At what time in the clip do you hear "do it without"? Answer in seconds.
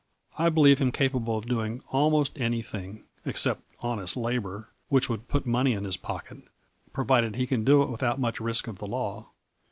7.63-8.19